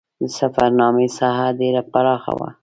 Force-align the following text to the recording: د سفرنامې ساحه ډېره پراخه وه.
د 0.19 0.21
سفرنامې 0.37 1.07
ساحه 1.17 1.47
ډېره 1.59 1.81
پراخه 1.91 2.31
وه. 2.39 2.49